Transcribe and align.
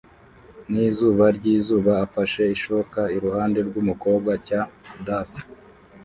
nizuba 0.71 1.25
ryizuba 1.37 1.91
afashe 2.05 2.41
ishoka 2.55 2.99
iruhande 3.17 3.59
rwumukobwa 3.67 4.31
cya 4.47 4.61
daffy 5.05 5.43